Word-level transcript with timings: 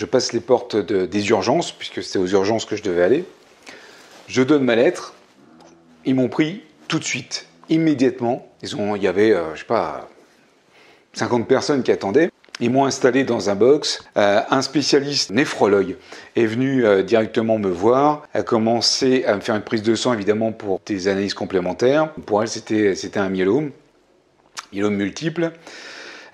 Je 0.00 0.06
passe 0.06 0.32
les 0.32 0.40
portes 0.40 0.76
des 0.76 1.28
urgences, 1.28 1.72
puisque 1.72 2.02
c'était 2.02 2.18
aux 2.18 2.26
urgences 2.26 2.64
que 2.64 2.74
je 2.74 2.82
devais 2.82 3.02
aller. 3.02 3.26
Je 4.28 4.42
donne 4.42 4.64
ma 4.64 4.74
lettre. 4.74 5.12
Ils 6.06 6.14
m'ont 6.14 6.30
pris 6.30 6.62
tout 6.88 6.98
de 6.98 7.04
suite, 7.04 7.46
immédiatement. 7.68 8.48
Ils 8.62 8.76
ont, 8.76 8.96
il 8.96 9.02
y 9.02 9.06
avait, 9.06 9.32
euh, 9.32 9.54
je 9.54 9.60
sais 9.60 9.66
pas, 9.66 10.08
50 11.12 11.46
personnes 11.46 11.82
qui 11.82 11.92
attendaient. 11.92 12.30
Ils 12.60 12.70
m'ont 12.70 12.84
installé 12.84 13.24
dans 13.24 13.50
un 13.50 13.54
box. 13.54 14.04
Euh, 14.16 14.40
un 14.50 14.62
spécialiste 14.62 15.30
néphrologue 15.30 15.96
est 16.36 16.46
venu 16.46 16.84
euh, 16.84 17.02
directement 17.02 17.58
me 17.58 17.70
voir, 17.70 18.22
a 18.34 18.42
commencé 18.42 19.24
à 19.24 19.34
me 19.36 19.40
faire 19.40 19.56
une 19.56 19.62
prise 19.62 19.82
de 19.82 19.94
sang 19.94 20.12
évidemment 20.12 20.52
pour 20.52 20.80
des 20.86 21.08
analyses 21.08 21.34
complémentaires. 21.34 22.12
Pour 22.26 22.42
elle, 22.42 22.48
c'était 22.48 23.18
un 23.18 23.28
myélome, 23.28 23.70
myélome 24.72 24.94
multiple, 24.94 25.52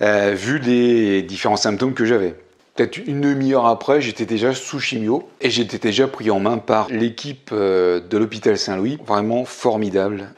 vu 0.01 0.59
les 0.59 1.23
différents 1.23 1.57
symptômes 1.57 1.95
que 1.95 2.05
j'avais. 2.05 2.35
Peut-être 2.77 2.99
une 2.99 3.23
demi-heure 3.23 3.65
après, 3.65 4.03
j'étais 4.03 4.27
déjà 4.27 4.53
sous 4.53 4.79
chimio 4.79 5.27
et 5.41 5.49
j'étais 5.49 5.79
déjà 5.79 6.07
pris 6.09 6.31
en 6.31 6.41
main 6.41 6.59
par 6.59 6.89
l'équipe 6.91 7.49
euh, 7.53 8.01
de 8.01 8.19
l'hôpital 8.19 8.59
Saint-Louis. 8.59 8.99
Vraiment 9.07 9.47
formidable. 9.47 10.29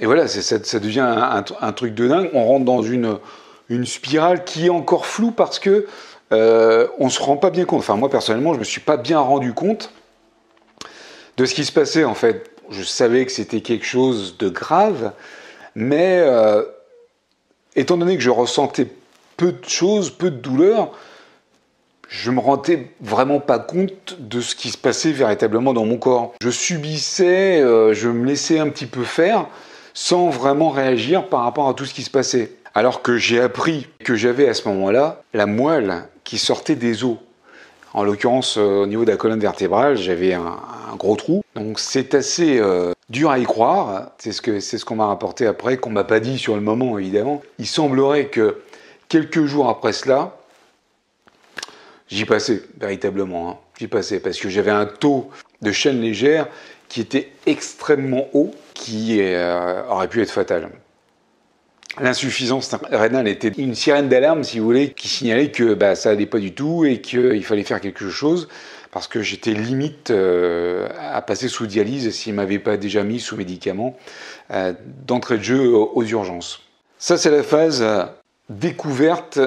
Et 0.00 0.06
voilà, 0.06 0.26
ça, 0.26 0.58
devient 0.80 1.06
un, 1.06 1.72
truc 1.72 1.94
de 1.94 2.08
dingue. 2.08 2.30
On 2.32 2.44
rentre 2.44 2.64
dans 2.64 2.82
une, 2.82 3.18
une 3.68 3.86
spirale 3.86 4.44
qui 4.44 4.66
est 4.66 4.70
encore 4.70 5.06
floue 5.06 5.32
parce 5.32 5.58
que 5.58 5.86
euh, 6.32 6.88
on 6.98 7.08
se 7.08 7.22
rend 7.22 7.36
pas 7.36 7.50
bien 7.50 7.64
compte. 7.64 7.80
Enfin, 7.80 7.96
moi 7.96 8.10
personnellement, 8.10 8.54
je 8.54 8.58
me 8.58 8.64
suis 8.64 8.80
pas 8.80 8.96
bien 8.96 9.20
rendu 9.20 9.52
compte 9.52 9.92
de 11.36 11.44
ce 11.44 11.54
qui 11.54 11.64
se 11.64 11.72
passait. 11.72 12.04
En 12.04 12.14
fait, 12.14 12.50
je 12.70 12.82
savais 12.82 13.24
que 13.26 13.32
c'était 13.32 13.60
quelque 13.60 13.86
chose 13.86 14.36
de 14.38 14.48
grave, 14.48 15.12
mais 15.74 16.18
euh, 16.20 16.62
étant 17.74 17.96
donné 17.96 18.16
que 18.16 18.22
je 18.22 18.30
ressentais 18.30 18.88
peu 19.36 19.52
de 19.52 19.68
choses, 19.68 20.10
peu 20.10 20.30
de 20.30 20.36
douleurs, 20.36 20.92
je 22.08 22.30
me 22.30 22.40
rendais 22.40 22.90
vraiment 23.00 23.40
pas 23.40 23.58
compte 23.58 24.16
de 24.18 24.40
ce 24.40 24.54
qui 24.54 24.70
se 24.70 24.78
passait 24.78 25.10
véritablement 25.10 25.74
dans 25.74 25.84
mon 25.84 25.98
corps. 25.98 26.34
Je 26.40 26.50
subissais, 26.50 27.60
euh, 27.60 27.94
je 27.94 28.08
me 28.08 28.24
laissais 28.24 28.58
un 28.58 28.68
petit 28.68 28.86
peu 28.86 29.04
faire 29.04 29.46
sans 29.92 30.28
vraiment 30.28 30.70
réagir 30.70 31.28
par 31.28 31.42
rapport 31.42 31.68
à 31.68 31.74
tout 31.74 31.84
ce 31.84 31.94
qui 31.94 32.02
se 32.02 32.10
passait. 32.10 32.52
Alors 32.76 33.00
que 33.00 33.16
j'ai 33.16 33.40
appris 33.40 33.86
que 34.04 34.16
j'avais 34.16 34.46
à 34.46 34.52
ce 34.52 34.68
moment-là 34.68 35.22
la 35.32 35.46
moelle 35.46 36.02
qui 36.24 36.36
sortait 36.36 36.74
des 36.74 37.04
os. 37.04 37.16
En 37.94 38.04
l'occurrence, 38.04 38.58
euh, 38.58 38.82
au 38.82 38.86
niveau 38.86 39.06
de 39.06 39.10
la 39.10 39.16
colonne 39.16 39.40
vertébrale, 39.40 39.96
j'avais 39.96 40.34
un, 40.34 40.58
gros 40.98 41.16
trou. 41.16 41.42
Donc 41.54 41.80
c'est 41.80 42.14
assez 42.14 42.58
euh, 42.58 42.92
dur 43.08 43.30
à 43.30 43.38
y 43.38 43.44
croire. 43.44 44.10
C'est 44.18 44.30
ce 44.30 44.60
c'est 44.60 44.76
ce 44.76 44.84
qu'on 44.84 44.96
m'a 44.96 45.06
rapporté 45.06 45.46
après, 45.46 45.78
qu'on 45.78 45.88
m'a 45.88 46.04
pas 46.04 46.20
dit 46.20 46.36
sur 46.36 46.54
le 46.54 46.60
moment 46.60 46.98
évidemment. 46.98 47.40
Il 47.58 47.66
semblerait 47.66 48.26
que 48.26 48.58
quelques 49.08 49.46
jours 49.46 49.70
après 49.70 49.94
cela, 49.94 50.36
J'y 52.08 52.26
passais, 52.26 52.62
véritablement. 52.78 53.50
Hein. 53.50 53.56
J'y 53.78 53.88
passais 53.88 54.20
parce 54.20 54.38
que 54.38 54.50
j'avais 54.50 54.70
un 54.70 54.86
taux 54.86 55.30
de 55.62 55.72
chaîne 55.72 56.00
légère 56.02 56.46
qui 56.88 57.00
était 57.00 57.32
extrêmement 57.46 58.28
haut, 58.34 58.54
qui 58.74 59.20
euh, 59.22 59.82
aurait 59.88 60.08
pu 60.08 60.20
être 60.20 60.30
fatal. 60.30 60.68
L'insuffisance 62.00 62.74
rénale 62.90 63.26
était 63.26 63.48
une 63.56 63.74
sirène 63.74 64.08
d'alarme, 64.08 64.44
si 64.44 64.58
vous 64.58 64.66
voulez, 64.66 64.92
qui 64.92 65.08
signalait 65.08 65.50
que 65.50 65.72
bah, 65.74 65.94
ça 65.94 66.10
n'allait 66.10 66.26
pas 66.26 66.38
du 66.38 66.52
tout 66.52 66.84
et 66.84 67.00
qu'il 67.00 67.44
fallait 67.44 67.62
faire 67.62 67.80
quelque 67.80 68.10
chose 68.10 68.48
parce 68.90 69.08
que 69.08 69.20
j'étais 69.22 69.52
limite 69.52 70.10
euh, 70.10 70.88
à 70.98 71.20
passer 71.22 71.48
sous 71.48 71.66
dialyse 71.66 72.10
s'il 72.14 72.32
ne 72.32 72.36
m'avait 72.36 72.58
pas 72.58 72.76
déjà 72.76 73.02
mis 73.02 73.20
sous 73.20 73.36
médicaments 73.36 73.96
euh, 74.50 74.72
d'entrée 75.06 75.38
de 75.38 75.42
jeu 75.42 75.74
aux 75.74 76.04
urgences. 76.04 76.62
Ça, 76.98 77.18
c'est 77.18 77.30
la 77.30 77.42
phase 77.42 77.84
découverte 78.48 79.38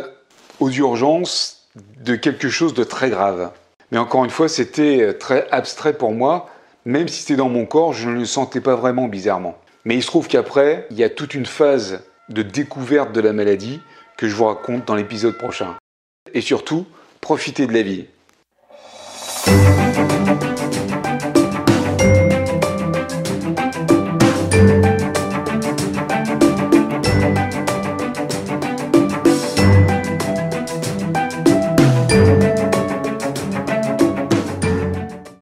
aux 0.59 0.69
urgences 0.69 1.68
de 2.03 2.16
quelque 2.16 2.50
chose 2.50 2.73
de 2.73 2.84
très 2.84 3.09
grave. 3.09 3.52
Mais 3.91 3.97
encore 3.97 4.23
une 4.23 4.29
fois, 4.29 4.47
c'était 4.47 5.13
très 5.13 5.47
abstrait 5.52 5.94
pour 5.94 6.12
moi, 6.12 6.50
même 6.85 7.07
si 7.07 7.22
c'était 7.22 7.35
dans 7.35 7.50
mon 7.50 7.66
corps, 7.66 7.94
je 7.94 8.09
ne 8.09 8.19
le 8.19 8.25
sentais 8.25 8.62
pas 8.62 8.75
vraiment 8.75 9.07
bizarrement. 9.07 9.57
Mais 9.85 9.96
il 9.96 10.02
se 10.03 10.07
trouve 10.07 10.28
qu'après, 10.28 10.85
il 10.91 10.97
y 10.97 11.03
a 11.03 11.09
toute 11.09 11.34
une 11.34 11.46
phase 11.46 12.02
de 12.29 12.41
découverte 12.41 13.12
de 13.12 13.22
la 13.22 13.34
maladie 13.34 13.81
que 14.17 14.28
je 14.28 14.35
vous 14.35 14.45
raconte 14.45 14.85
dans 14.85 14.95
l'épisode 14.95 15.38
prochain. 15.38 15.75
Et 16.34 16.41
surtout, 16.41 16.85
profitez 17.22 17.67
de 17.67 17.73
la 17.73 17.81
vie. 17.81 18.06